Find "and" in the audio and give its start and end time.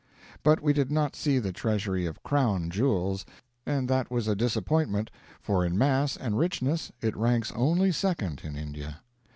3.67-3.87, 6.17-6.39